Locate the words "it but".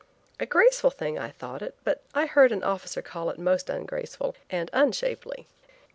1.61-2.01